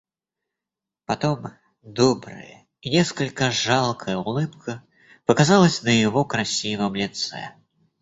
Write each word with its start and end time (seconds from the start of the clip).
Потом 1.05 1.45
добрая 1.83 2.65
и 2.81 2.89
несколько 2.89 3.51
жалкая 3.51 4.17
улыбка 4.17 4.83
показалась 5.27 5.83
на 5.83 5.89
его 5.89 6.25
красивом 6.25 6.95
лице. 6.95 7.53